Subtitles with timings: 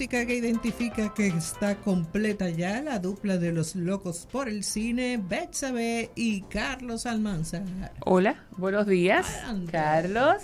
[0.00, 5.22] música que identifica que está completa ya la dupla de los locos por el cine,
[5.22, 7.64] Betsabe y Carlos Almanzar.
[8.06, 9.26] Hola, buenos días,
[9.70, 10.36] Carlos.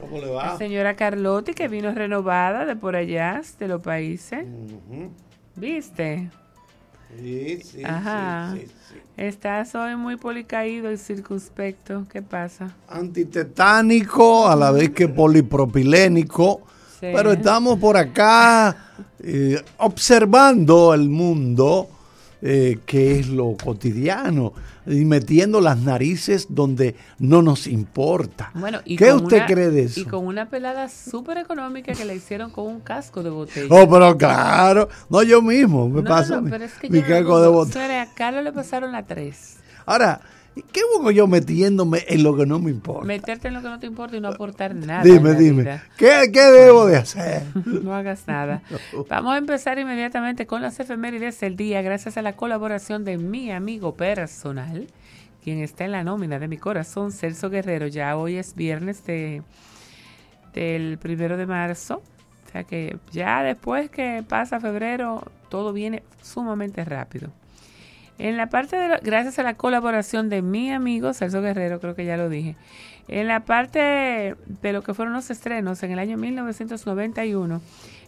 [0.00, 0.52] ¿Cómo le va?
[0.52, 4.46] La señora Carlotti que vino renovada de por allá, de los países.
[5.56, 6.30] ¿Viste?
[7.18, 8.54] Sí, sí, Ajá.
[8.54, 12.06] sí, sí, Estás hoy muy policaído y circunspecto.
[12.08, 12.76] ¿Qué pasa?
[12.86, 16.62] Antitetánico, a la vez que polipropilénico.
[17.02, 17.08] Sí.
[17.12, 18.76] Pero estamos por acá
[19.18, 21.88] eh, observando el mundo,
[22.40, 24.52] eh, que es lo cotidiano,
[24.86, 28.52] y metiendo las narices donde no nos importa.
[28.54, 29.98] Bueno, y ¿Qué usted una- cree de eso?
[30.00, 33.66] Y con una pelada súper económica que le hicieron con un casco de botella.
[33.68, 36.98] Oh, pero claro, no yo mismo, me No, pasa no, mi, pero es que mi
[37.00, 38.02] yo no caco de botella.
[38.02, 39.56] A Carlos le pasaron la 3.
[39.86, 40.20] Ahora,
[40.54, 43.06] ¿qué hago yo metiéndome en lo que no me importa?
[43.06, 45.02] Meterte en lo que no te importa y no aportar nada.
[45.02, 45.84] dime, dime, vida.
[45.96, 47.42] ¿qué, ¿qué debo de hacer?
[47.66, 48.62] No hagas nada.
[49.08, 53.50] Vamos a empezar inmediatamente con las efemérides del día, gracias a la colaboración de mi
[53.50, 54.86] amigo personal,
[55.42, 57.86] quien está en la nómina de mi corazón, Celso Guerrero.
[57.86, 59.42] Ya hoy es viernes de,
[60.54, 62.02] del primero de marzo.
[62.46, 67.30] O sea que ya después que pasa febrero, todo viene sumamente rápido.
[68.18, 71.94] En la parte de, lo- gracias a la colaboración de mi amigo Celso Guerrero, creo
[71.94, 72.56] que ya lo dije.
[73.08, 77.60] En la parte de lo que fueron los estrenos, en el año 1991,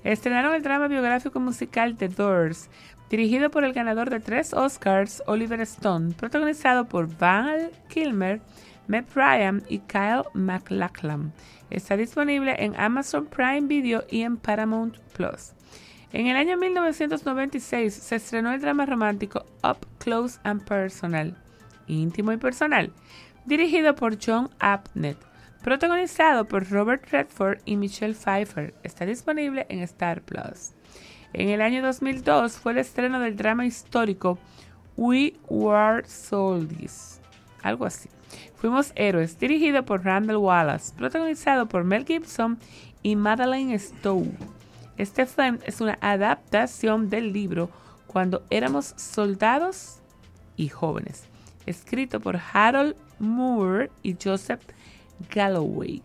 [0.05, 2.69] estrenaron el drama biográfico musical The Doors,
[3.11, 8.41] dirigido por el ganador de tres Oscars, Oliver Stone, protagonizado por Val Kilmer,
[8.87, 11.33] Meg Ryan y Kyle MacLachlan.
[11.71, 15.54] Está disponible en Amazon Prime Video y en Paramount Plus.
[16.15, 21.37] En el año 1996 se estrenó el drama romántico Up Close and Personal,
[21.89, 22.93] íntimo y personal,
[23.47, 25.19] dirigido por John Abnett,
[25.65, 28.75] protagonizado por Robert Redford y Michelle Pfeiffer.
[28.85, 30.75] Está disponible en Star Plus.
[31.33, 34.39] En el año 2002 fue el estreno del drama histórico
[34.97, 37.21] We Were Soldiers,
[37.65, 38.09] algo así.
[38.55, 42.61] Fuimos héroes, dirigido por Randall Wallace, protagonizado por Mel Gibson
[43.03, 44.31] y Madeleine Stowe.
[44.97, 47.69] Este film es una adaptación del libro
[48.07, 49.99] Cuando éramos soldados
[50.57, 51.25] y jóvenes,
[51.67, 54.63] escrito por Harold Moore y Joseph
[55.35, 56.01] Galloway.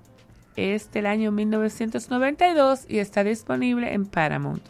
[0.55, 4.63] Es del año 1992 y está disponible en Paramount.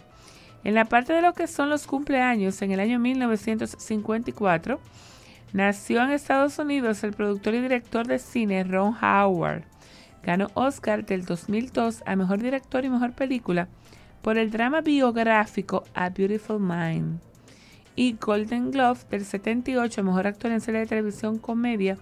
[0.66, 4.81] En la parte de lo que son los cumpleaños, en el año 1954,
[5.53, 9.63] nació en Estados Unidos el productor y director de cine Ron Howard.
[10.24, 13.69] Ganó Oscar del 2002 a Mejor Director y Mejor Película
[14.22, 17.19] por el drama biográfico A Beautiful Mind
[17.96, 21.97] y Golden Glove del 78 a Mejor Actor en Serie de Televisión Comedia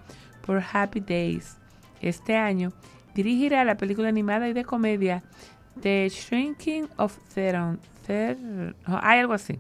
[0.46, 1.58] por Happy Days.
[2.02, 2.72] Este año
[3.16, 5.24] dirigirá la película animada y de comedia
[5.82, 7.80] The Shrinking of Theron.
[8.06, 9.60] Ther- oh, hay algo así.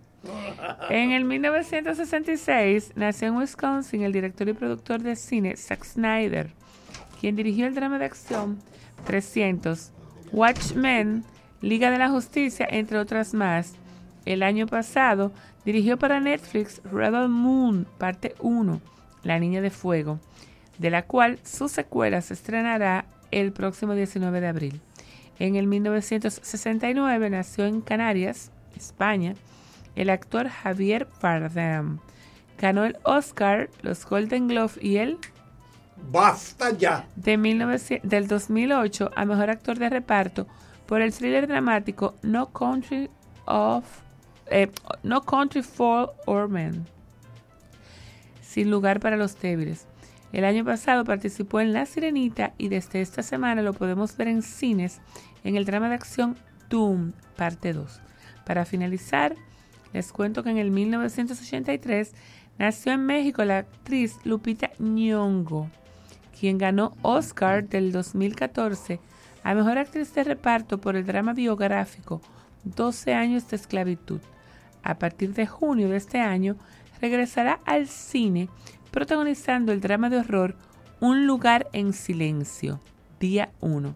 [0.89, 6.50] En el 1966 nació en Wisconsin el director y productor de cine Zack Snyder,
[7.19, 8.59] quien dirigió el drama de acción
[9.06, 9.91] 300,
[10.31, 11.24] Watchmen,
[11.62, 13.73] Liga de la Justicia, entre otras más.
[14.25, 15.31] El año pasado
[15.66, 18.81] dirigió para Netflix Rebel Moon, parte 1,
[19.23, 20.19] La Niña de Fuego,
[20.78, 24.81] de la cual su secuela se estrenará el próximo 19 de abril.
[25.40, 29.35] En el 1969 nació en Canarias, España,
[29.95, 32.00] el actor Javier Bardem.
[32.59, 35.18] Ganó el Oscar, los Golden Globe y el
[36.12, 37.07] Basta ya.
[37.16, 40.47] de 1900 del 2008 a Mejor Actor de Reparto
[40.88, 43.09] por el thriller dramático No Country
[43.46, 43.84] of
[44.50, 44.72] eh,
[45.03, 46.86] No Country for Men.
[48.42, 49.86] Sin lugar para los débiles.
[50.34, 54.42] El año pasado participó en La Sirenita y desde esta semana lo podemos ver en
[54.42, 55.00] cines
[55.44, 56.38] en el drama de acción
[56.70, 58.02] Doom, parte 2.
[58.46, 59.36] Para finalizar,
[59.94, 62.14] les cuento que en el 1983
[62.58, 65.69] nació en México la actriz Lupita Nyong'o,
[66.38, 69.00] quien ganó Oscar del 2014
[69.47, 72.22] a Mejor Actriz de Reparto por el drama biográfico
[72.66, 74.19] 12 años de esclavitud.
[74.83, 76.57] A partir de junio de este año,
[77.00, 78.50] regresará al cine
[78.92, 80.57] protagonizando el drama de horror
[81.00, 82.81] Un lugar en silencio,
[83.22, 83.95] día 1.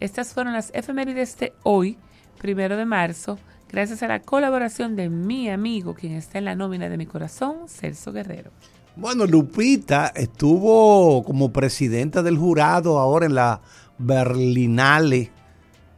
[0.00, 1.96] Estas fueron las efemérides de hoy,
[2.38, 3.38] primero de marzo,
[3.70, 7.68] gracias a la colaboración de mi amigo, quien está en la nómina de mi corazón,
[7.68, 8.50] Celso Guerrero.
[8.96, 13.60] Bueno, Lupita estuvo como presidenta del jurado ahora en la
[13.98, 15.30] Berlinale.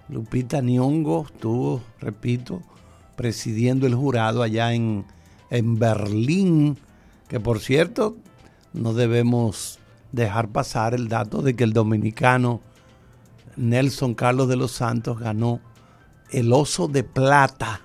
[0.08, 2.62] Lupita Nyong'o estuvo, repito,
[3.16, 5.04] presidiendo el jurado allá en,
[5.50, 6.78] en Berlín,
[7.28, 8.16] que por cierto,
[8.72, 9.78] no debemos
[10.12, 12.60] dejar pasar el dato de que el dominicano
[13.56, 15.60] Nelson Carlos de los Santos ganó
[16.30, 17.82] el oso de plata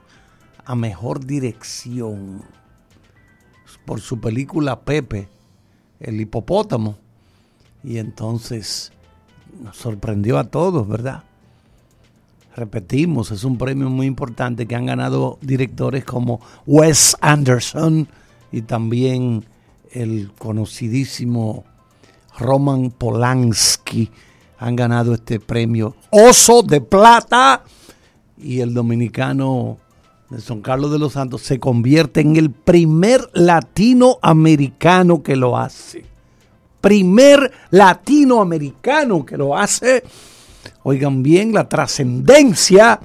[0.65, 2.43] a mejor dirección
[3.85, 5.27] por su película Pepe,
[5.99, 6.97] el hipopótamo.
[7.83, 8.91] Y entonces
[9.61, 11.23] nos sorprendió a todos, ¿verdad?
[12.55, 18.07] Repetimos, es un premio muy importante que han ganado directores como Wes Anderson
[18.51, 19.43] y también
[19.91, 21.65] el conocidísimo
[22.37, 24.09] Roman Polanski.
[24.57, 27.63] Han ganado este premio Oso de Plata
[28.37, 29.77] y el dominicano
[30.29, 36.14] Nelson Carlos de los Santos se convierte en el primer latinoamericano que lo hace.
[36.85, 40.03] Primer latinoamericano que lo hace.
[40.83, 42.99] Oigan bien la trascendencia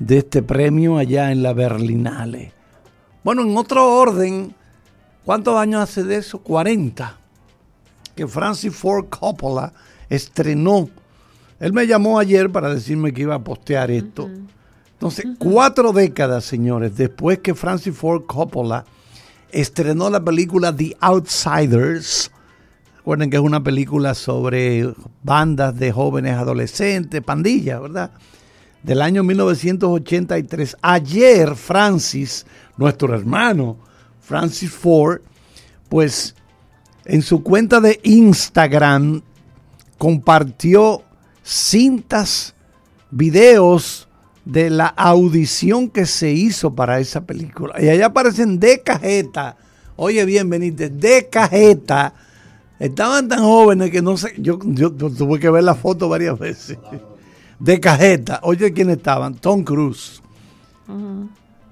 [0.00, 2.52] de este premio allá en la Berlinale.
[3.22, 4.52] Bueno, en otro orden,
[5.24, 6.40] ¿cuántos años hace de eso?
[6.40, 7.18] 40.
[8.16, 9.74] Que Francis Ford Coppola
[10.08, 10.90] estrenó.
[11.60, 14.28] Él me llamó ayer para decirme que iba a postear esto.
[14.94, 18.84] Entonces, cuatro décadas, señores, después que Francis Ford Coppola
[19.52, 22.32] estrenó la película The Outsiders,
[23.10, 24.88] recuerden que es una película sobre
[25.24, 28.12] bandas de jóvenes adolescentes, pandillas, ¿verdad?
[28.84, 30.76] Del año 1983.
[30.80, 32.46] Ayer, Francis,
[32.76, 33.78] nuestro hermano,
[34.20, 35.22] Francis Ford,
[35.88, 36.36] pues
[37.04, 39.22] en su cuenta de Instagram
[39.98, 41.02] compartió
[41.42, 42.54] cintas,
[43.10, 44.06] videos,
[44.44, 47.74] de la audición que se hizo para esa película.
[47.82, 49.56] Y allá aparecen de cajeta.
[49.96, 52.14] Oye bien, Benítez, de cajeta.
[52.80, 56.78] Estaban tan jóvenes que no sé, yo, yo, tuve que ver la foto varias veces.
[57.60, 58.40] De cajeta.
[58.42, 59.34] Oye, ¿quiénes estaban?
[59.34, 60.20] Tom Cruise,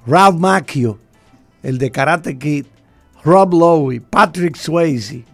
[0.07, 1.01] Ralph Macchio,
[1.65, 2.67] el de Karate Kid,
[3.25, 5.25] Rob Lowe, Patrick Swayze,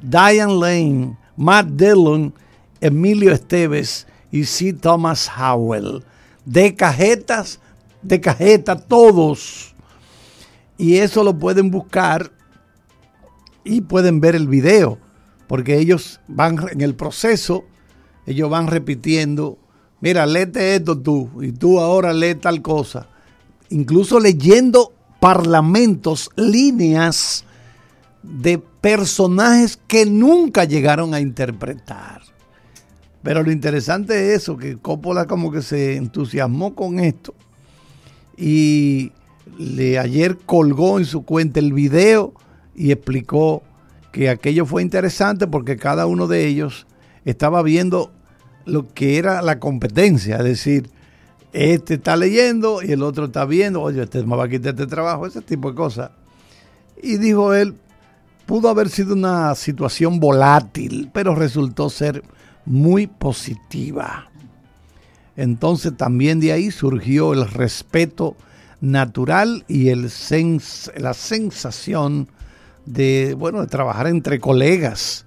[0.00, 2.32] Diane Lane, Matt Dillon,
[2.80, 4.72] Emilio Esteves y C.
[4.72, 6.02] Thomas Howell
[6.44, 7.60] de cajetas,
[8.02, 9.74] de cajeta, todos.
[10.76, 12.30] Y eso lo pueden buscar
[13.64, 14.98] y pueden ver el video,
[15.46, 17.64] porque ellos van en el proceso,
[18.26, 19.58] ellos van repitiendo,
[20.00, 23.08] mira, léete esto tú, y tú ahora lee tal cosa.
[23.70, 27.44] Incluso leyendo parlamentos, líneas
[28.22, 32.22] de personajes que nunca llegaron a interpretar.
[33.22, 37.34] Pero lo interesante es eso, que Coppola como que se entusiasmó con esto
[38.36, 39.12] y
[39.58, 42.34] le, ayer colgó en su cuenta el video
[42.74, 43.62] y explicó
[44.14, 46.86] que aquello fue interesante porque cada uno de ellos
[47.24, 48.12] estaba viendo
[48.64, 50.88] lo que era la competencia, es decir,
[51.52, 54.86] este está leyendo y el otro está viendo, oye, este me va a quitar este
[54.86, 56.12] trabajo, ese tipo de cosas.
[57.02, 57.74] Y dijo él,
[58.46, 62.22] pudo haber sido una situación volátil, pero resultó ser
[62.64, 64.30] muy positiva.
[65.34, 68.36] Entonces también de ahí surgió el respeto
[68.80, 70.08] natural y el
[70.98, 72.28] la sensación
[72.86, 75.26] de, bueno, de trabajar entre colegas.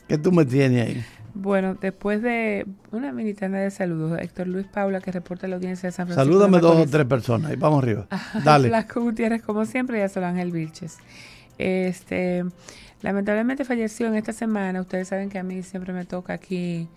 [0.07, 1.05] ¿Qué tú me tienes ahí?
[1.33, 5.91] Bueno, después de una mini de saludos, Héctor Luis Paula, que reporta la audiencia de
[5.91, 6.31] San Francisco.
[6.31, 8.07] Salúdame dos o tres personas y vamos arriba.
[8.45, 8.69] Dale.
[8.69, 10.99] Flasco Gutiérrez, como siempre, y a Sol Ángel Vilches.
[11.57, 12.45] Este,
[13.01, 14.79] lamentablemente falleció en esta semana.
[14.79, 16.87] Ustedes saben que a mí siempre me toca aquí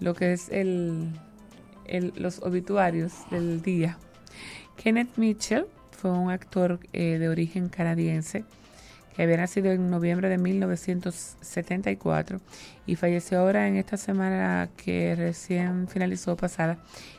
[0.00, 1.12] lo que es el,
[2.16, 3.98] los obituarios del día.
[4.76, 8.44] Kenneth Mitchell fue un actor eh, de origen canadiense
[9.16, 12.40] que había nacido en noviembre de 1974
[12.86, 16.76] y falleció ahora en esta semana que recién finalizó pasada,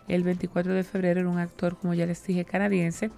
[0.08, 3.10] el 24 de febrero, era un actor, como ya les dije, canadiense,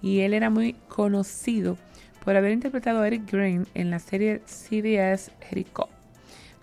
[0.00, 1.76] y él era muy conocido
[2.24, 5.99] por haber interpretado a Eric Green en la serie CBS Jericho.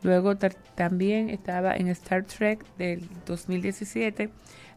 [0.08, 0.38] Luego
[0.76, 4.30] también estaba en Star Trek del 2017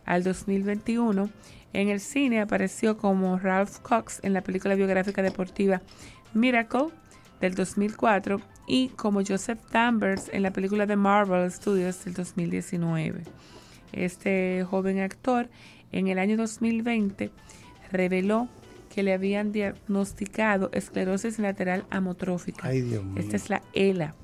[0.04, 1.30] al 2021.
[1.72, 5.82] En el cine apareció como Ralph Cox en la película biográfica deportiva
[6.34, 6.88] Miracle
[7.40, 13.22] del 2004 y como Joseph Danvers en la película de Marvel Studios del 2019.
[13.92, 15.48] Este joven actor
[15.92, 17.30] en el año 2020
[17.92, 18.48] reveló
[18.92, 22.68] que le habían diagnosticado esclerosis lateral amotrófica.
[22.72, 24.16] Esta es la ELA.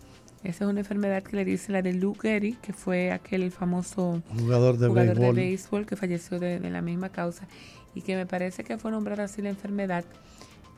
[0.46, 4.22] Esa es una enfermedad que le dice la de Lou Gehrig, que fue aquel famoso
[4.38, 4.88] jugador de,
[5.32, 5.86] béisbol.
[5.86, 7.48] que falleció de, la misma causa
[7.96, 10.04] y que me parece que fue nombrada así la enfermedad.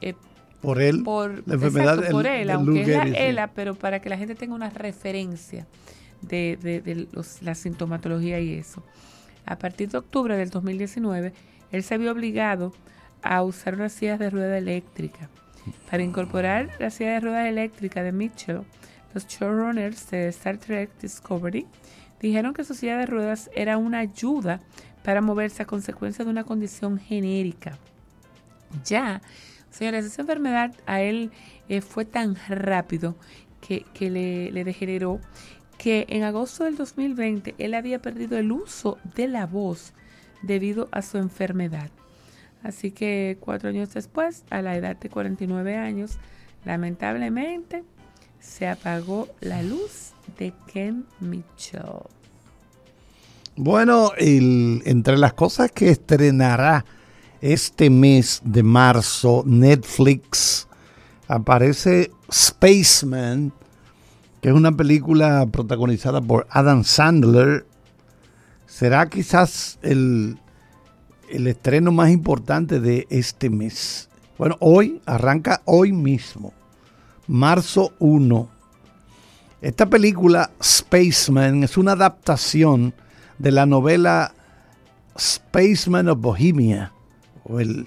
[0.00, 0.14] Eh,
[0.62, 4.16] por él, por, la enfermedad por él, aunque es la ELA, pero para que la
[4.16, 5.66] gente tenga una referencia
[6.22, 7.06] de, de
[7.42, 8.82] la sintomatología y eso.
[9.44, 11.34] A partir de octubre del 2019,
[11.72, 12.72] él se vio obligado
[13.22, 15.28] a usar una silla de rueda eléctrica.
[15.90, 18.62] Para incorporar la silla de rueda eléctrica de Mitchell,
[19.14, 21.66] los showrunners de Star Trek Discovery
[22.20, 24.60] dijeron que su silla de ruedas era una ayuda
[25.02, 27.78] para moverse a consecuencia de una condición genérica.
[28.84, 29.22] Ya,
[29.70, 31.30] señores, esa enfermedad a él
[31.68, 33.16] eh, fue tan rápido
[33.60, 35.20] que, le, le degeneró
[35.78, 39.92] que en agosto del 2020 él había perdido el uso de la voz
[40.42, 41.90] debido a su enfermedad.
[42.62, 46.18] Así que cuatro años después, a la edad de 49 años,
[46.64, 47.84] lamentablemente
[48.40, 52.02] se apagó la luz de Ken Mitchell.
[53.56, 56.84] Bueno, entre las cosas que estrenará
[57.40, 60.68] este mes de marzo Netflix
[61.26, 63.52] aparece Spaceman,
[64.40, 67.66] que es una película protagonizada por Adam Sandler.
[68.66, 70.38] Será quizás el,
[71.28, 74.08] el estreno más importante de este mes.
[74.38, 76.52] Bueno, hoy arranca hoy mismo,
[77.28, 78.48] marzo 1.
[79.60, 82.94] Esta película, Spaceman, es una adaptación
[83.38, 84.34] de la novela
[85.18, 86.92] Spaceman of Bohemia,
[87.44, 87.86] o el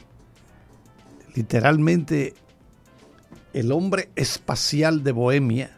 [1.34, 2.34] literalmente
[3.54, 5.72] el hombre espacial de Bohemia,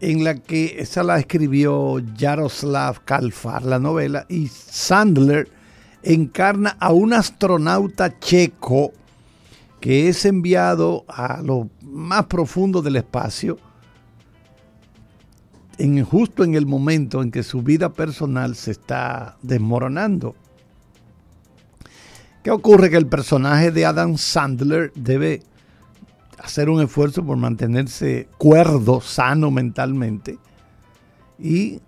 [0.00, 5.48] en la que esa la escribió Jaroslav Kalfar, la novela, y Sandler
[6.02, 8.92] encarna a un astronauta checo
[9.80, 13.58] que es enviado a lo más profundo del espacio,
[15.78, 20.34] en, justo en el momento en que su vida personal se está desmoronando.
[22.42, 22.90] ¿Qué ocurre?
[22.90, 25.42] Que el personaje de Adam Sandler debe
[26.38, 30.38] hacer un esfuerzo por mantenerse cuerdo, sano mentalmente,
[31.38, 31.80] y,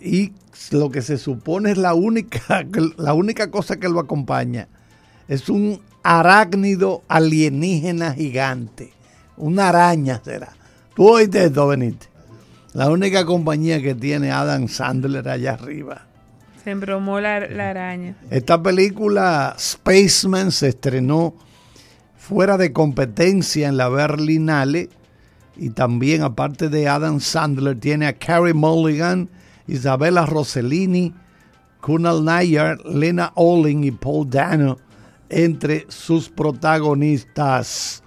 [0.00, 0.32] y
[0.70, 2.66] lo que se supone es la única,
[2.96, 4.68] la única cosa que lo acompaña.
[5.28, 8.92] Es un arácnido alienígena gigante.
[9.36, 10.52] Una araña será.
[10.94, 12.08] Tú oíste esto, Benítez.
[12.72, 16.06] La única compañía que tiene Adam Sandler allá arriba.
[16.62, 18.16] Se embromó la, la araña.
[18.30, 21.34] Esta película Spaceman se estrenó
[22.16, 24.90] fuera de competencia en la Berlinale
[25.56, 29.28] y también aparte de Adam Sandler tiene a Carrie Mulligan
[29.66, 31.12] Isabella Rossellini,
[31.80, 34.85] Kunal Nair, Lena Olin y Paul Dano
[35.28, 38.02] entre sus protagonistas.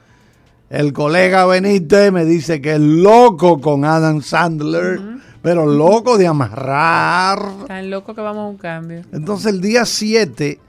[0.69, 4.99] El colega Benítez me dice que es loco con Adam Sandler,
[5.41, 7.39] pero loco de amarrar.
[7.67, 9.01] Tan loco que vamos a un cambio.
[9.11, 10.59] Entonces el día 7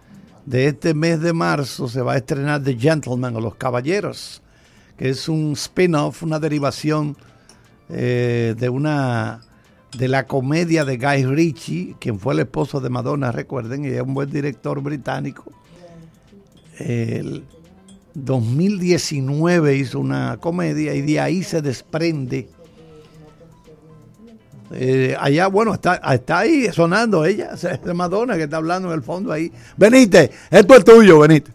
[0.46, 4.42] de este mes de marzo se va a estrenar The Gentleman o Los Caballeros,
[4.96, 7.16] que es un spin-off, una derivación
[7.90, 9.42] eh, de una
[9.96, 14.00] de la comedia de Guy Ritchie, quien fue el esposo de Madonna, recuerden, y es
[14.00, 15.44] un buen director británico.
[16.80, 17.44] El
[18.14, 22.48] 2019 hizo una comedia y de ahí se desprende.
[24.72, 27.50] Eh, allá, bueno, está, está ahí sonando ella,
[27.94, 29.52] Madonna que está hablando en el fondo ahí.
[29.76, 31.54] Benítez, esto es tuyo, Benítez.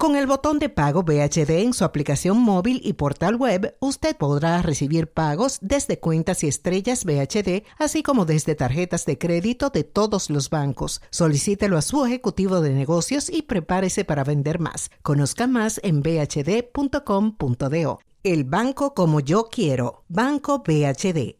[0.00, 4.62] Con el botón de pago VHD en su aplicación móvil y portal web, usted podrá
[4.62, 10.30] recibir pagos desde cuentas y estrellas VHD, así como desde tarjetas de crédito de todos
[10.30, 11.02] los bancos.
[11.10, 14.90] Solicítelo a su ejecutivo de negocios y prepárese para vender más.
[15.02, 17.98] Conozca más en bhd.com.do.
[18.22, 20.04] El banco como yo quiero.
[20.08, 21.39] Banco VHD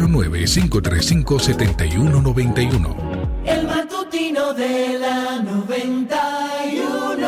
[0.00, 2.96] 809-535-7191.
[3.44, 7.26] El matutino de la 91.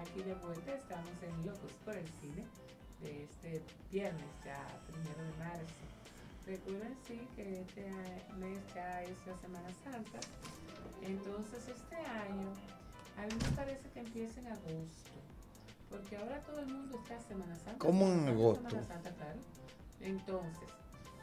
[0.00, 2.44] Aquí de vuelta estamos en Locos por el Cine
[3.02, 5.62] de este viernes ya, primero de marzo.
[6.44, 7.88] Recuerden sí que este
[8.40, 10.18] mes ya es la Semana Santa,
[11.02, 12.48] entonces este año
[13.16, 15.11] a mí me parece que empieza en agosto,
[15.92, 17.78] porque ahora todo el mundo está Semana Santa.
[17.78, 18.68] ¿Cómo en agosto?
[18.68, 19.38] Semana Santa, claro.
[20.00, 20.68] Entonces,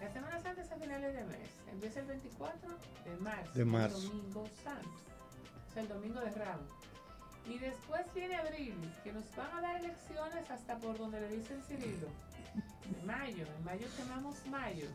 [0.02, 2.70] la Semana Santa es a finales de mes, empieza el 24
[3.06, 4.00] de marzo, De el marzo.
[4.00, 4.90] domingo santo,
[5.70, 6.70] o sea, el domingo de Ramos.
[7.48, 11.62] Y después viene abril, que nos van a dar elecciones hasta por donde le dicen
[11.68, 12.08] Cirilo.
[12.86, 14.88] En mayo, en mayo quemamos mayo.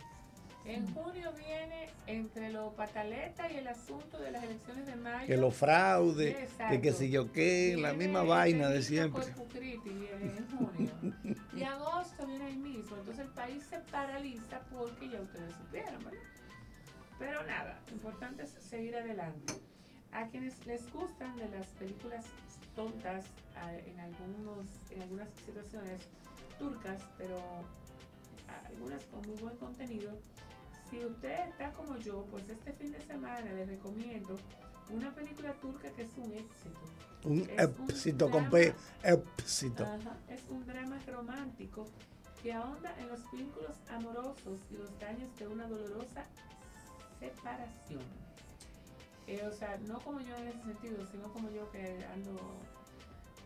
[0.64, 5.26] En junio viene entre lo pataleta y el asunto de las elecciones de mayo.
[5.26, 6.37] Que los fraudes,
[6.71, 9.25] que qué sé yo qué, la misma el vaina de siempre.
[9.25, 10.90] En junio.
[11.54, 12.97] Y agosto viene ahí mismo.
[12.97, 16.21] Entonces el país se paraliza porque ya ustedes supieron, ¿verdad?
[17.18, 19.54] Pero nada, lo importante es seguir adelante.
[20.12, 22.25] A quienes les gustan de las películas
[22.75, 23.26] tontas,
[23.87, 26.09] en, algunos, en algunas situaciones
[26.59, 27.38] turcas, pero
[28.66, 30.12] algunas con muy buen contenido,
[30.94, 34.38] si usted está como yo, pues este fin de semana les recomiendo
[34.90, 36.80] una película turca que es un éxito.
[37.24, 38.58] Un Es un éxito drama.
[39.02, 39.84] Éxito.
[39.84, 41.86] Ajá, Es un drama romántico
[42.42, 46.26] que ahonda en los vínculos amorosos y los daños de una dolorosa
[47.18, 48.02] separación.
[49.26, 52.36] Eh, o sea, no como yo en ese sentido, sino como yo que ando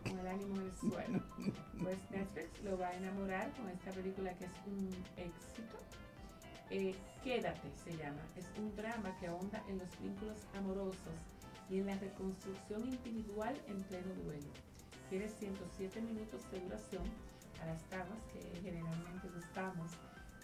[0.03, 1.23] con el ánimo en el suelo.
[1.81, 5.79] Pues Netflix lo va a enamorar con esta película que es un éxito.
[6.71, 8.21] Eh, Quédate se llama.
[8.37, 11.19] Es un drama que ahonda en los vínculos amorosos
[11.69, 14.47] y en la reconstrucción individual en pleno duelo.
[15.09, 17.03] Tiene 107 minutos de duración
[17.61, 19.91] a las damas que generalmente gustamos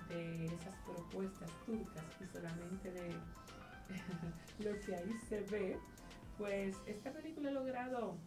[0.09, 3.13] de esas propuestas turcas y solamente de
[4.59, 5.77] lo que ahí se ve.
[6.37, 8.17] Pues esta película ha logrado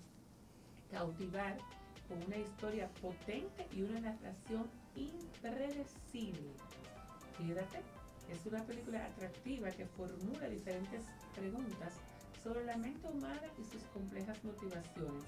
[0.90, 1.58] cautivar
[2.08, 6.54] con una historia potente y una narración impredecible.
[7.38, 7.80] Quédate,
[8.28, 11.02] es una película atractiva que formula diferentes
[11.36, 11.94] preguntas
[12.42, 15.24] sobre la mente humana y sus complejas motivaciones.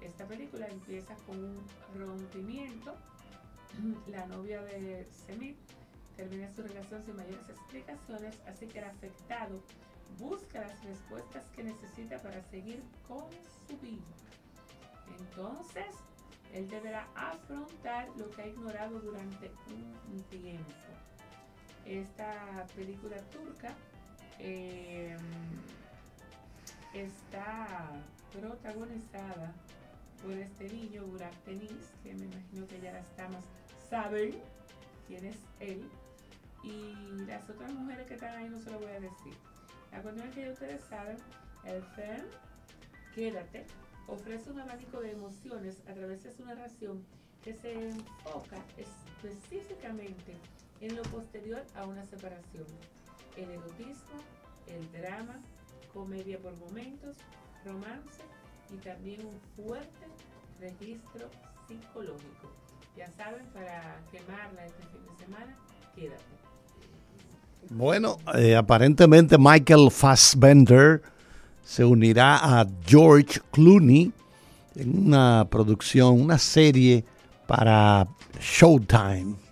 [0.00, 2.96] Esta película empieza con un rompimiento.
[4.06, 5.58] La novia de Semit
[6.16, 9.60] termina su relación sin mayores explicaciones, así que el afectado
[10.18, 13.24] busca las respuestas que necesita para seguir con
[13.68, 14.04] su vida.
[15.18, 15.94] Entonces,
[16.54, 19.50] él deberá afrontar lo que ha ignorado durante
[20.10, 20.95] un tiempo.
[21.86, 23.72] Esta película turca
[24.40, 25.16] eh,
[26.92, 27.90] está
[28.32, 29.54] protagonizada
[30.20, 33.06] por este niño, Burak Deniz, que me imagino que ya las
[33.88, 34.34] saben
[35.06, 35.88] quién es él.
[36.64, 36.92] Y
[37.26, 39.34] las otras mujeres que están ahí no se lo voy a decir.
[39.92, 41.16] La cuestión es que ustedes saben,
[41.64, 42.26] el film
[43.14, 43.64] Quédate
[44.08, 47.04] ofrece un abanico de emociones a través de su narración
[47.44, 50.34] que se enfoca específicamente
[50.80, 52.66] en lo posterior a una separación.
[53.36, 54.20] El erotismo,
[54.66, 55.40] el drama,
[55.92, 57.16] comedia por momentos,
[57.64, 58.22] romance
[58.72, 60.06] y también un fuerte
[60.60, 61.28] registro
[61.68, 62.52] psicológico.
[62.96, 65.56] Ya saben, para quemarla este fin de semana,
[65.94, 66.22] quédate.
[67.68, 71.02] Bueno, eh, aparentemente Michael Fassbender
[71.64, 74.12] se unirá a George Clooney
[74.76, 77.04] en una producción, una serie
[77.46, 78.06] para
[78.40, 79.45] Showtime.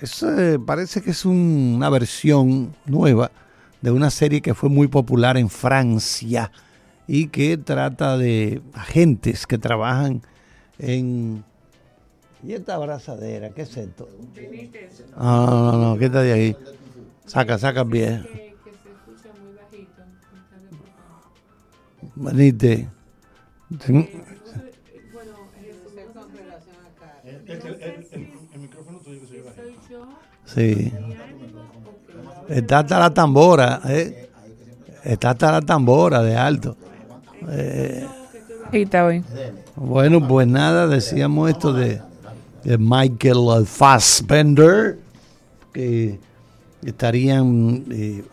[0.00, 3.30] Es, eh, parece que es un- una versión nueva
[3.82, 6.50] de una serie que fue muy popular en Francia
[7.06, 10.22] y que trata de agentes que trabajan
[10.78, 11.44] en...
[12.46, 13.50] ¿Y esta abrazadera?
[13.50, 14.08] ¿Qué es esto?
[15.16, 16.56] Ah, no, no, no, quédate ahí.
[17.26, 18.26] Saca, saca bien.
[27.48, 27.58] que,
[28.12, 28.29] que
[30.54, 30.92] Sí.
[32.48, 34.28] Está hasta la tambora, ¿eh?
[35.04, 36.76] Está hasta la tambora de alto.
[37.48, 38.06] Eh.
[39.76, 42.00] Bueno, pues nada, decíamos esto de,
[42.64, 44.98] de Michael Fassbender,
[45.72, 46.18] que
[46.84, 48.24] estarían eh,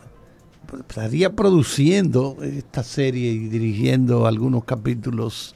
[0.80, 5.56] estaría produciendo esta serie y dirigiendo algunos capítulos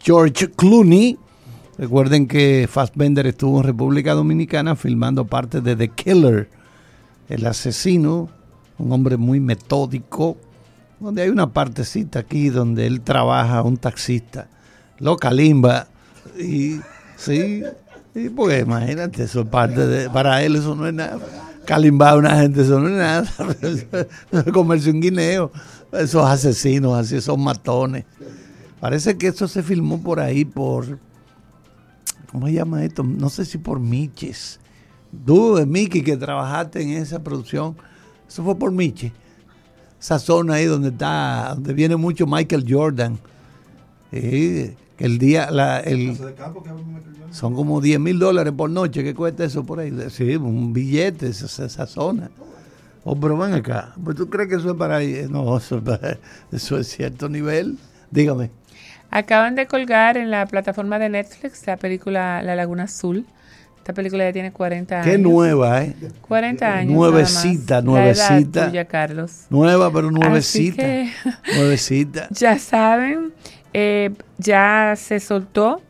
[0.00, 1.18] George Clooney.
[1.82, 6.48] Recuerden que Fassbender estuvo en República Dominicana filmando parte de The Killer,
[7.28, 8.30] el asesino,
[8.78, 10.36] un hombre muy metódico,
[11.00, 14.46] donde hay una partecita aquí donde él trabaja, un taxista,
[15.00, 15.88] lo calimba,
[16.38, 16.78] y
[17.16, 17.64] sí,
[18.14, 21.18] y pues imagínate, eso es parte de, para él eso no es nada.
[21.64, 23.26] Calimbar a una gente, eso no es nada.
[24.52, 25.50] Comerse un guineo,
[25.90, 28.04] esos asesinos, así, esos matones.
[28.78, 31.10] Parece que eso se filmó por ahí, por.
[32.32, 33.02] ¿Cómo se llama esto?
[33.04, 34.58] No sé si por Miches.
[35.26, 37.76] Tú, de Mickey, que trabajaste en esa producción.
[38.26, 39.12] Eso fue por Miches.
[40.00, 43.18] Esa zona ahí donde está, donde viene mucho Michael Jordan.
[44.10, 46.18] Eh, el día, la, el,
[47.30, 49.92] son como 10 mil dólares por noche que cuesta eso por ahí.
[50.10, 52.30] Sí, un billete, esa, esa zona.
[53.04, 55.26] Oh, pero ven acá, pues ¿tú crees que eso es para ahí?
[55.28, 56.18] No, eso es, para,
[56.52, 57.78] eso es cierto nivel.
[58.10, 58.50] Dígame.
[59.12, 63.26] Acaban de colgar en la plataforma de Netflix la película La Laguna Azul.
[63.76, 65.06] Esta película ya tiene 40 años.
[65.06, 65.94] Qué nueva, ¿eh?
[66.22, 66.94] 40 años.
[66.94, 68.60] Nuevecita, nuevecita.
[68.60, 69.46] La tuya, Carlos.
[69.50, 70.82] Nueva, pero nuevecita.
[71.56, 72.28] nuevecita.
[72.30, 73.32] Ya saben,
[73.74, 75.82] eh, ya se soltó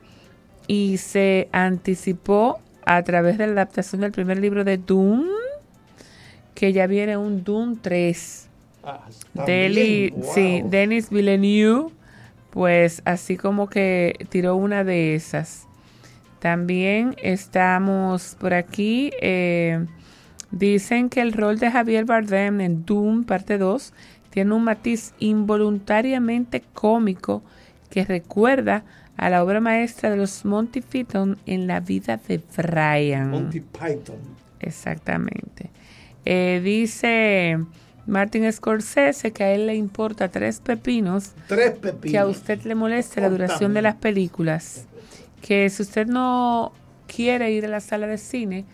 [0.66, 5.26] y se anticipó a través de la adaptación del primer libro de Doom
[6.54, 8.48] que ya viene un Doom 3.
[8.84, 9.06] Ah,
[9.46, 11.92] sí, Denis Villeneuve,
[12.52, 15.66] pues así como que tiró una de esas.
[16.38, 19.10] También estamos por aquí.
[19.22, 19.86] Eh,
[20.50, 23.94] dicen que el rol de Javier Bardem en Doom parte 2
[24.28, 27.42] tiene un matiz involuntariamente cómico
[27.88, 28.84] que recuerda
[29.16, 33.30] a la obra maestra de los Monty Python en la vida de Brian.
[33.30, 34.18] Monty Python.
[34.60, 35.70] Exactamente.
[36.26, 37.58] Eh, dice
[38.06, 41.32] Martin Scorsese que a él le importa tres pepinos.
[41.46, 42.12] Tres pepinos.
[42.12, 44.86] Que a usted le moleste la duración de las películas.
[45.40, 46.72] Que si usted no
[47.06, 48.64] quiere ir a la sala de cine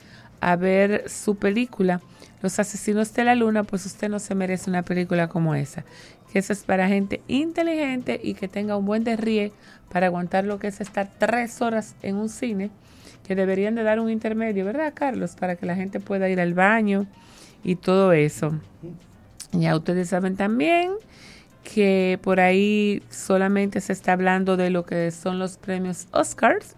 [0.41, 2.01] a ver su película,
[2.41, 5.85] Los Asesinos de la Luna, pues usted no se merece una película como esa
[6.33, 9.53] que eso es para gente inteligente y que tenga un buen derríe
[9.91, 12.71] para aguantar lo que es estar tres horas en un cine,
[13.27, 15.37] que deberían de dar un intermedio, ¿verdad, Carlos?
[15.39, 17.07] Para que la gente pueda ir al baño
[17.65, 18.55] y todo eso.
[19.53, 20.93] Ya ustedes saben también
[21.63, 26.77] que por ahí solamente se está hablando de lo que son los premios Oscars,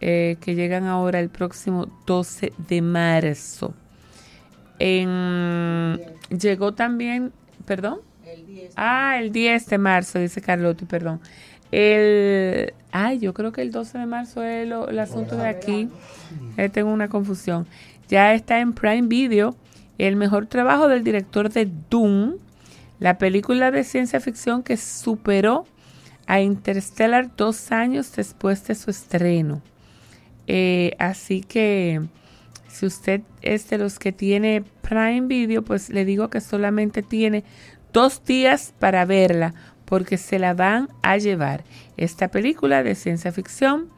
[0.00, 3.74] eh, que llegan ahora el próximo 12 de marzo.
[4.78, 7.32] En, llegó también,
[7.66, 8.00] perdón.
[8.76, 11.20] Ah, el 10 de marzo, dice Carlotti, perdón.
[11.72, 15.88] El, ay, yo creo que el 12 de marzo es el asunto de aquí.
[16.56, 17.66] Eh, tengo una confusión.
[18.08, 19.54] Ya está en Prime Video
[20.06, 22.36] el mejor trabajo del director de Doom,
[22.98, 25.66] la película de ciencia ficción que superó
[26.26, 29.62] a Interstellar dos años después de su estreno.
[30.46, 32.00] Eh, así que
[32.68, 37.44] si usted es de los que tiene Prime Video, pues le digo que solamente tiene
[37.92, 41.64] dos días para verla porque se la van a llevar.
[41.96, 43.90] Esta película de ciencia ficción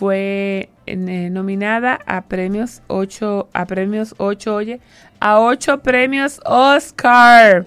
[0.00, 4.80] fue eh, nominada a premios 8 a premios 8, oye,
[5.20, 7.66] a 8 premios Oscar.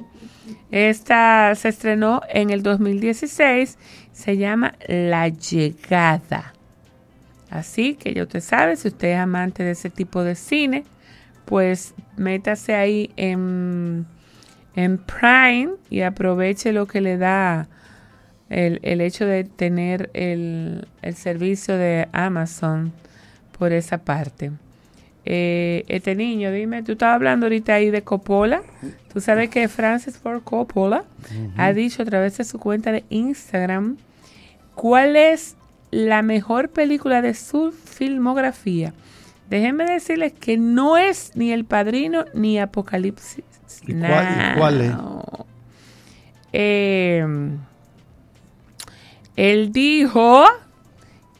[0.71, 3.77] Esta se estrenó en el 2016,
[4.11, 6.55] se llama La Llegada.
[7.51, 10.85] Así que ya usted sabe, si usted es amante de ese tipo de cine,
[11.45, 14.07] pues métase ahí en
[14.75, 17.67] en Prime y aproveche lo que le da
[18.49, 22.91] el, hecho de tener el, servicio de Amazon
[23.57, 24.51] por esa parte.
[25.25, 28.61] Eh, este niño, dime, tú estabas hablando ahorita ahí de Coppola.
[29.11, 31.05] Tú sabes que Francis Ford Coppola
[31.57, 33.97] ha dicho a través de su cuenta de Instagram
[34.75, 35.55] cuál es
[35.91, 38.93] la mejor película de su filmografía.
[39.49, 43.43] Déjenme decirles que no es ni El Padrino ni Apocalipsis
[43.87, 44.93] ¿Y cuál, es?
[46.53, 47.57] Em,
[49.35, 50.45] él dijo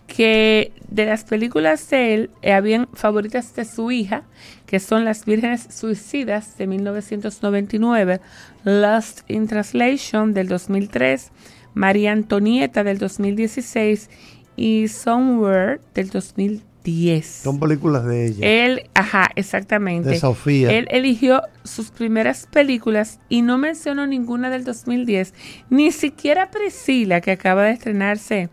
[0.08, 4.24] que de las películas de él eh, habían favoritas de su hija,
[4.66, 8.22] que son Las Vírgenes Suicidas de 1999,
[8.64, 11.32] Lost in Translation del 2003,
[11.74, 14.10] María Antonieta del 2016
[14.56, 17.26] y Somewhere del 2000 2010.
[17.26, 18.66] Son películas de ella.
[18.66, 20.10] Él, ajá, exactamente.
[20.10, 20.72] De Sofía.
[20.72, 25.34] Él eligió sus primeras películas y no mencionó ninguna del 2010,
[25.70, 28.50] ni siquiera Priscila, que acaba de estrenarse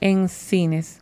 [0.00, 1.00] en cines.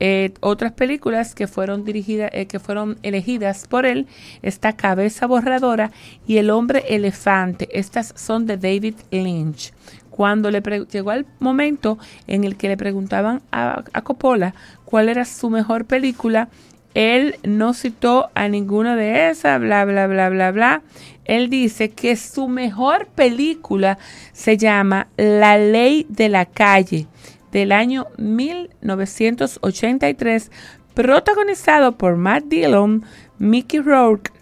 [0.00, 4.06] Eh, otras películas que fueron dirigidas, eh, que fueron elegidas por él,
[4.42, 5.90] está Cabeza Borradora
[6.26, 7.68] y El Hombre Elefante.
[7.72, 9.72] Estas son de David Lynch.
[10.18, 14.52] Cuando le llegó al momento en el que le preguntaban a, Coppola
[14.84, 16.48] cuál era su mejor película,
[16.94, 20.82] él no citó a ninguna de esas, bla, bla, bla, bla, bla.
[21.24, 23.96] Él dice que su mejor película
[24.32, 27.06] se llama La Ley de la Calle
[27.52, 30.50] del año 1983,
[30.94, 33.04] protagonizado por Matt Dillon,
[33.38, 34.32] Mickey Rourke,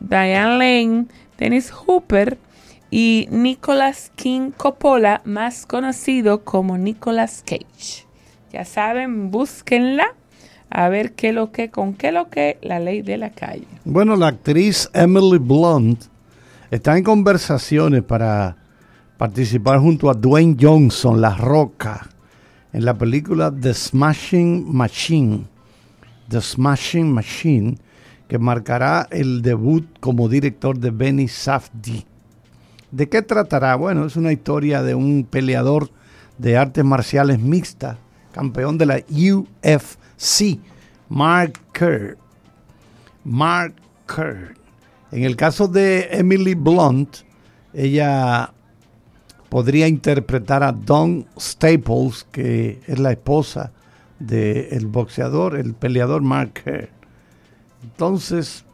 [0.00, 1.06] Diane Lane,
[1.38, 2.36] Dennis Hooper
[2.90, 8.06] y Nicholas King Coppola, más conocido como Nicolas Cage.
[8.52, 10.14] Ya saben, búsquenla
[10.70, 13.66] a ver qué lo que, con qué lo que, la ley de la calle.
[13.84, 16.04] Bueno, la actriz Emily Blunt
[16.70, 18.56] está en conversaciones para
[19.18, 22.08] participar junto a Dwayne Johnson, La Roca,
[22.72, 25.44] en la película The Smashing Machine.
[26.28, 27.76] The Smashing Machine,
[28.28, 32.06] que marcará el debut como director de Benny Safdie.
[32.90, 33.76] ¿De qué tratará?
[33.76, 35.90] Bueno, es una historia de un peleador
[36.38, 37.98] de artes marciales mixtas,
[38.32, 40.58] campeón de la UFC,
[41.08, 42.16] Mark Kerr.
[43.24, 43.74] Mark
[44.06, 44.54] Kerr.
[45.12, 47.18] En el caso de Emily Blunt,
[47.72, 48.52] ella
[49.48, 53.72] podría interpretar a Don Staples, que es la esposa
[54.18, 56.90] del boxeador, el peleador Mark Kerr.
[57.82, 58.64] Entonces,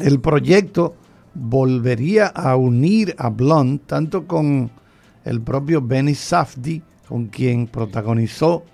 [0.00, 0.94] el proyecto
[1.34, 4.70] volvería a unir a Blunt tanto con
[5.24, 8.64] el propio Benny Safdie, con quien protagonizó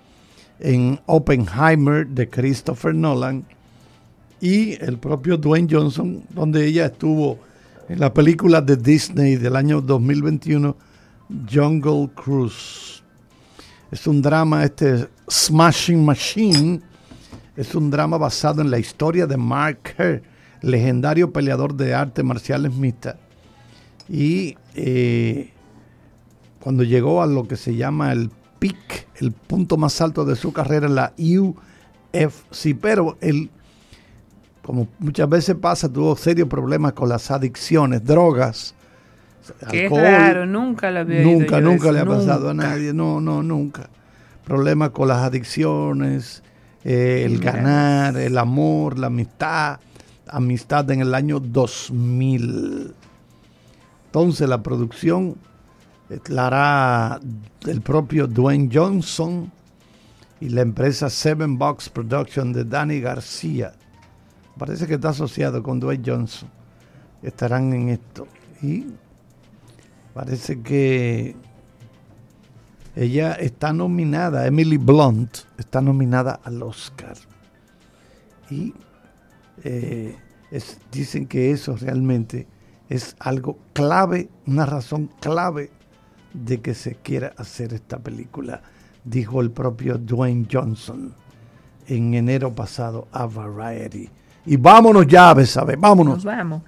[0.59, 3.45] en Oppenheimer de Christopher Nolan,
[4.41, 7.37] y el propio Dwayne Johnson, donde ella estuvo
[7.89, 10.75] en la película de Disney del año 2021,
[11.51, 13.03] Jungle Cruise.
[13.91, 16.81] Es un drama, este Smashing Machine,
[17.55, 20.23] es un drama basado en la historia de Mark Kerr,
[20.61, 23.15] legendario peleador de artes marciales mixtas.
[24.07, 25.51] Y eh,
[26.59, 30.51] cuando llegó a lo que se llama el peak, el punto más alto de su
[30.51, 33.49] carrera la UFC, pero él,
[34.63, 38.75] como muchas veces pasa, tuvo serios problemas con las adicciones, drogas,
[39.71, 43.89] Qué raro, nunca lo había Nunca, nunca le ha pasado a nadie, no, no, nunca.
[44.45, 46.43] Problemas con las adicciones,
[46.83, 49.79] eh, el ganar, el amor, la amistad,
[50.31, 52.93] amistad en el año 2000.
[54.05, 55.35] Entonces la producción
[56.27, 57.19] la hará
[57.67, 59.51] el propio Dwayne Johnson
[60.41, 63.73] y la empresa Seven Box Production de Danny García.
[64.57, 66.49] Parece que está asociado con Dwayne Johnson.
[67.21, 68.27] Estarán en esto.
[68.61, 68.87] Y
[70.13, 71.35] parece que
[72.95, 77.15] ella está nominada, Emily Blunt está nominada al Oscar.
[78.49, 78.73] Y
[79.63, 80.15] eh,
[80.91, 82.47] dicen que eso realmente
[82.89, 85.71] es algo clave, una razón clave
[86.33, 88.61] de que se quiera hacer esta película,
[89.03, 91.13] dijo el propio Dwayne Johnson
[91.87, 94.09] en enero pasado a Variety.
[94.45, 96.15] Y vámonos ya, Besabe, vámonos.
[96.15, 96.63] Nos vamos.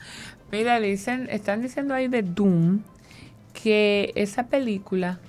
[0.52, 2.82] Mira, dicen, están diciendo ahí de Doom
[3.54, 5.20] que esa película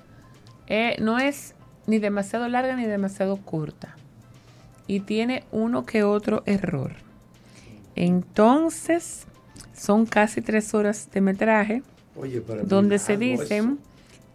[0.67, 1.55] eh, no es
[1.87, 3.95] ni demasiado larga ni demasiado corta.
[4.85, 6.93] Y tiene uno que otro error.
[7.95, 9.25] Entonces,
[9.73, 11.83] son casi tres horas de metraje.
[12.65, 13.79] donde se dicen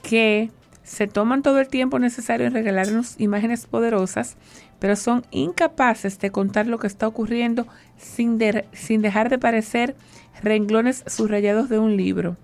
[0.03, 0.51] que
[0.83, 4.37] se toman todo el tiempo necesario en regalarnos imágenes poderosas,
[4.79, 7.67] pero son incapaces de contar lo que está ocurriendo
[7.99, 8.39] sin,
[8.73, 9.95] sin dejar de parecer
[10.43, 12.37] renglones subrayados de un libro.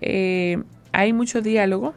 [0.00, 1.94] Eh, hay mucho diálogo,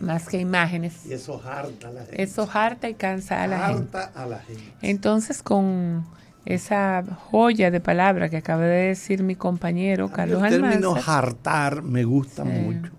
[0.00, 1.06] más que imágenes.
[1.06, 2.22] Y eso harta a la gente.
[2.22, 3.98] Eso harta y cansa a la, gente.
[4.14, 4.72] a la gente.
[4.82, 6.04] Entonces, con
[6.46, 12.04] esa joya de palabra que acaba de decir mi compañero Carlos El término hartar me
[12.04, 12.92] gusta mucho.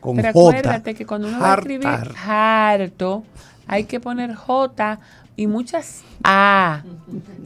[0.00, 1.88] Con Pero acuérdate que cuando uno va a escribir
[2.26, 3.24] harto,
[3.66, 4.98] hay que poner J
[5.36, 6.82] y muchas A.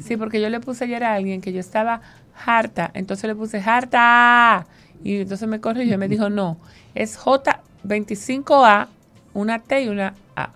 [0.00, 2.00] Sí, porque yo le puse ayer a alguien que yo estaba
[2.46, 4.66] harta, entonces le puse harta.
[5.02, 6.58] Y entonces me corrigió y me dijo, no,
[6.94, 8.86] es J25A,
[9.34, 10.50] una T y una A.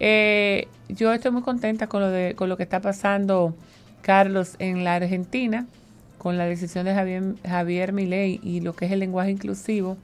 [0.00, 3.54] Eh, yo estoy muy contenta con lo, de, con lo que está pasando,
[4.02, 5.66] Carlos, en la Argentina,
[6.18, 9.96] con la decisión de Javier, Javier Milei y lo que es el lenguaje inclusivo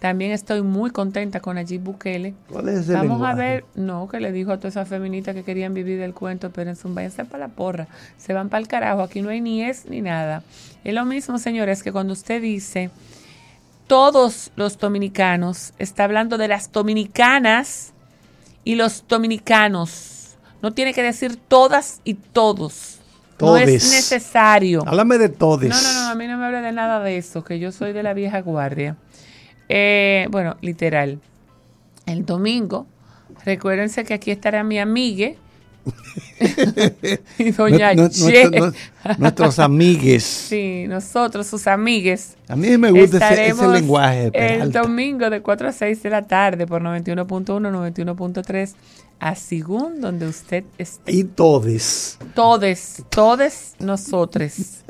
[0.00, 2.34] También estoy muy contenta con Nayib Bukele.
[2.50, 5.44] ¿Cuál es ese Vamos a ver, no, que le dijo a todas esas feministas que
[5.44, 7.86] querían vivir del cuento, pero en su váyanse para la porra,
[8.18, 10.42] se van para el carajo, aquí no hay ni es ni nada.
[10.82, 12.90] Es lo mismo, señores, que cuando usted dice
[13.86, 17.92] todos los dominicanos, está hablando de las dominicanas
[18.64, 20.36] y los dominicanos.
[20.62, 23.01] No tiene que decir todas y todos.
[23.40, 23.90] No es Todes.
[23.90, 24.84] necesario.
[24.86, 25.70] Háblame de todes.
[25.70, 27.92] No, no, no, a mí no me habla de nada de eso, que yo soy
[27.92, 28.96] de la vieja guardia.
[29.68, 31.18] Eh, bueno, literal.
[32.06, 32.86] El domingo,
[33.44, 35.38] recuérdense que aquí estará mi amigue
[37.38, 38.08] y doña nu-
[39.18, 40.22] nuestros amigues.
[40.24, 42.36] Sí, nosotros, sus amigues.
[42.48, 44.26] A mí me gusta ese, ese lenguaje.
[44.26, 44.82] El Peralta.
[44.82, 48.74] domingo de 4 a 6 de la tarde por 91.1, 91.3,
[49.22, 51.12] a Sigún, donde usted esté.
[51.12, 52.18] Y todes.
[52.34, 54.82] Todes, todes nosotros.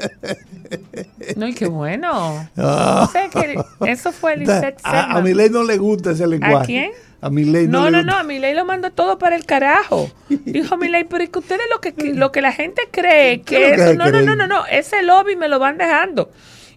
[1.36, 2.48] No, y qué bueno.
[2.56, 3.06] Ah.
[3.06, 6.64] O sea que eso fue Lisette a, a mi ley no le gusta ese lenguaje.
[6.64, 6.92] quién?
[7.20, 9.44] A mi ley no, No, le no, no, a Milei lo mandó todo para el
[9.44, 10.10] carajo.
[10.30, 13.76] Dijo Milei, pero es que ustedes lo que, lo que la gente cree ¿Qué es
[13.76, 16.30] que eso, no, no, no, no, no, ese lobby me lo van dejando.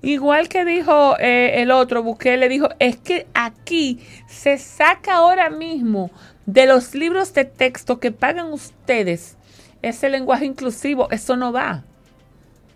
[0.06, 6.12] Igual que dijo eh, el otro, Bukele dijo, es que aquí se saca ahora mismo
[6.46, 9.36] de los libros de texto que pagan ustedes
[9.82, 11.84] ese lenguaje inclusivo, eso no va.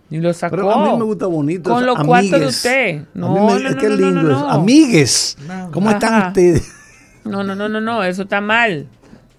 [0.10, 0.56] Y lo sacó.
[0.56, 1.70] Pero a mí me gusta bonito.
[1.70, 2.98] Con los cuartos de usted.
[3.02, 4.50] A No, mí me- no, es no, que no, lindo no.
[4.50, 5.38] Amigues.
[5.72, 6.72] ¿Cómo están ustedes?
[7.26, 8.88] No, no, no, no, no, eso está mal.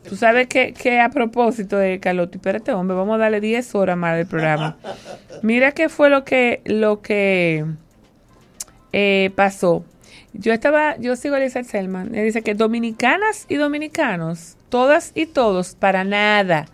[0.08, 3.96] Tú sabes que, que a propósito de Carlotti, espérate, hombre, vamos a darle 10 horas
[3.96, 4.78] más del programa.
[5.42, 7.66] Mira qué fue lo que, lo que
[8.92, 9.84] eh, pasó.
[10.32, 15.26] Yo estaba, yo sigo a Lisa Selman, ella dice que dominicanas y dominicanos, todas y
[15.26, 16.66] todos, para nada,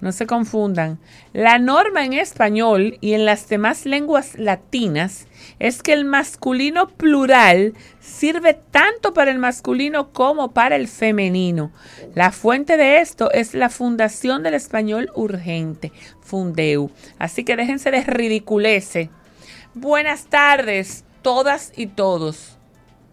[0.00, 0.98] no se confundan.
[1.32, 5.26] La norma en español y en las demás lenguas latinas
[5.58, 11.70] es que el masculino plural sirve tanto para el masculino como para el femenino.
[12.14, 16.90] La fuente de esto es la Fundación del Español Urgente, Fundeu.
[17.18, 19.10] Así que déjense de ridiculece.
[19.74, 22.56] Buenas tardes, todas y todos.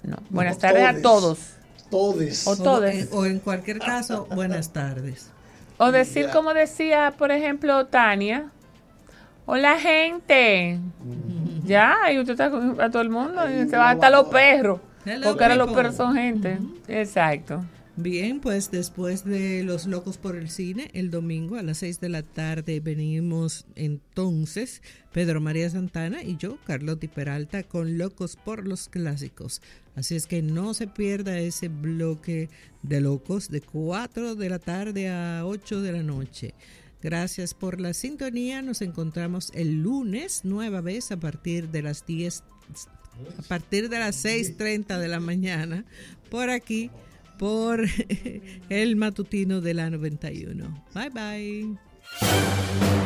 [0.04, 1.40] No, buenas No, tardes a todos.
[1.90, 2.48] Todes.
[2.48, 2.96] O O, todes.
[2.96, 5.30] en- o en cualquier caso, buenas tardes.
[5.78, 8.52] O decir como decía, por ejemplo, Tania.
[9.46, 10.80] Hola gente.
[11.64, 13.42] Ya, y usted está con a todo el mundo.
[13.50, 14.80] Y se van hasta los perros.
[15.06, 16.60] Hello, Porque ahora los perros son gente.
[16.88, 17.64] Exacto.
[17.98, 22.08] Bien, pues después de Los Locos por el Cine, el domingo a las 6 de
[22.08, 28.88] la tarde venimos entonces Pedro María Santana y yo, Carlotti Peralta, con Locos por los
[28.88, 29.62] Clásicos.
[29.96, 32.50] Así es que no se pierda ese bloque
[32.82, 36.54] de locos de 4 de la tarde a 8 de la noche.
[37.02, 38.62] Gracias por la sintonía.
[38.62, 42.44] Nos encontramos el lunes nueva vez a partir de las 10
[43.38, 45.86] a partir de las 6.30 de la mañana
[46.30, 46.90] por aquí,
[47.38, 47.86] por
[48.70, 50.86] el matutino de la 91.
[50.94, 52.92] Bye bye.